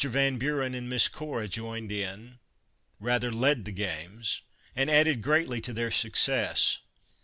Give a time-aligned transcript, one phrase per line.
[0.03, 2.39] Van Buren and Miss Cora joined in,
[2.99, 4.41] rather led the games,
[4.75, 6.79] and added greatly to their suc cess.